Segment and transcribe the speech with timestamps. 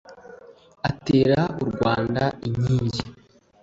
[0.89, 3.03] Atera u Rwanda inkingi